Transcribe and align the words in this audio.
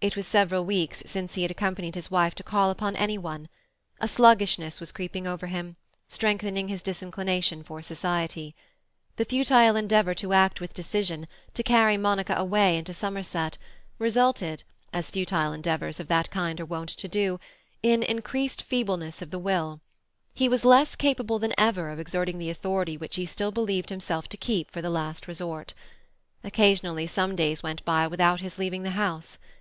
It 0.00 0.16
was 0.16 0.26
several 0.26 0.64
weeks 0.64 1.00
since 1.06 1.36
he 1.36 1.42
had 1.42 1.50
accompanied 1.52 1.94
his 1.94 2.10
wife 2.10 2.34
to 2.34 2.42
call 2.42 2.70
upon 2.72 2.96
any 2.96 3.16
one; 3.16 3.48
a 4.00 4.08
sluggishness 4.08 4.80
was 4.80 4.90
creeping 4.90 5.28
over 5.28 5.46
him, 5.46 5.76
strengthening 6.08 6.66
his 6.66 6.82
disinclination 6.82 7.62
for 7.62 7.80
society. 7.80 8.56
The 9.14 9.24
futile 9.24 9.76
endeavour 9.76 10.12
to 10.14 10.32
act 10.32 10.60
with 10.60 10.74
decision, 10.74 11.28
to 11.54 11.62
carry 11.62 11.96
Monica 11.96 12.34
away 12.34 12.76
into 12.78 12.92
Somerset, 12.92 13.58
resulted, 14.00 14.64
as 14.92 15.12
futile 15.12 15.54
efforts 15.64 16.00
of 16.00 16.08
that 16.08 16.32
kind 16.32 16.60
are 16.60 16.66
wont 16.66 16.88
to 16.88 17.06
do, 17.06 17.38
in 17.80 18.02
increased 18.02 18.62
feebleness 18.62 19.22
of 19.22 19.30
the 19.30 19.38
will; 19.38 19.80
he 20.34 20.48
was 20.48 20.64
less 20.64 20.96
capable 20.96 21.38
than 21.38 21.54
ever 21.56 21.90
of 21.90 22.00
exerting 22.00 22.38
the 22.38 22.50
authority 22.50 22.96
which 22.96 23.14
he 23.14 23.24
still 23.24 23.52
believed 23.52 23.90
himself 23.90 24.26
to 24.30 24.36
keep 24.36 24.68
for 24.68 24.82
the 24.82 24.90
last 24.90 25.28
resort. 25.28 25.74
Occasionally 26.42 27.06
some 27.06 27.36
days 27.36 27.62
went 27.62 27.84
by 27.84 28.08
without 28.08 28.40
his 28.40 28.58
leaving 28.58 28.82
the 28.82 28.90
house. 28.98 29.38